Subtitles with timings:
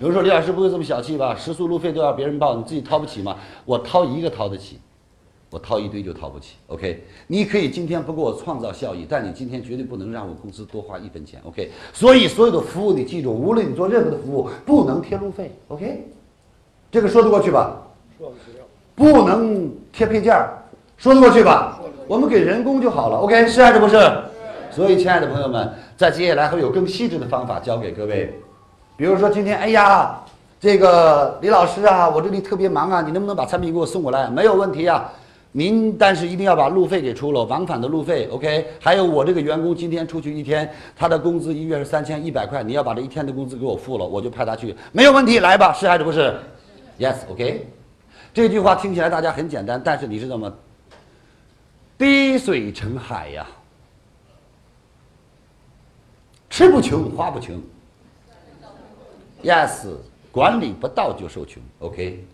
[0.00, 1.36] 比如说李老师不会这么小气吧？
[1.38, 3.36] 食宿路费都要别人报，你自己掏不起吗？
[3.66, 4.80] 我掏一个掏得起，
[5.50, 6.54] 我掏一堆就掏不起。
[6.68, 11.38] OK，你可以今天不给我创造效益，但你今天绝对不能让我公司多花一分钱。
[11.44, 15.52] OK，所以所有的服务你记住，无论你做任何的服务，不能贴路费。
[15.68, 16.08] OK，
[16.90, 17.76] 这个说得过去吧？
[18.18, 18.58] 说得去。
[18.94, 20.62] 不能贴配件儿，
[20.96, 21.78] 说得过去吧？
[22.08, 23.18] 我们给人工就好了。
[23.18, 23.96] OK，是还是不是？
[24.70, 28.32] 所以，亲爱的朋友们，在接下来会有更细致的方法教给各位。
[29.00, 30.20] 比如说今天，哎呀，
[30.60, 34.28] 这个李老师啊，我这里特别忙啊，你能不能把产品给我送过来？
[34.28, 35.10] 没有问题啊，
[35.52, 38.66] 您但是一定要把路费给出了，往返的路费，OK？
[38.78, 46.38] 还有我这个员工今天出去一天，他的工资一月是三千一百块，你要把这一天的工资给我付了，我就派他去，没有问题，来吧，是还是不是
[46.98, 47.66] ？Yes，OK。
[48.34, 50.52] 这句话听起来大家很简单，但是你知道吗？
[51.96, 53.46] 滴水成海呀。
[56.50, 57.58] 吃不穷，花不穷。
[59.42, 59.86] Yes，
[60.30, 61.62] 管理不到就授权。
[61.80, 62.24] OK。